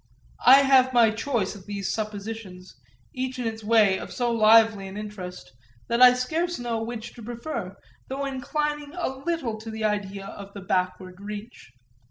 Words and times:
I 0.47 0.61
have 0.63 0.93
my 0.93 1.11
choice 1.11 1.53
of 1.53 1.67
these 1.67 1.93
suppositions, 1.93 2.75
each 3.13 3.37
in 3.37 3.45
its 3.45 3.63
way 3.63 3.99
of 3.99 4.11
so 4.11 4.31
lively 4.31 4.87
an 4.87 4.97
interest 4.97 5.53
that 5.89 6.01
I 6.01 6.15
scarce 6.15 6.57
know 6.57 6.81
which 6.81 7.13
to 7.13 7.21
prefer, 7.21 7.75
though 8.07 8.25
inclining 8.25 8.93
perhaps 8.93 9.03
a 9.03 9.17
little 9.23 9.59
to 9.59 9.69
the 9.69 9.83
idea 9.83 10.25
of 10.25 10.53
the 10.55 10.61
backward 10.61 11.19
reach. 11.21 11.69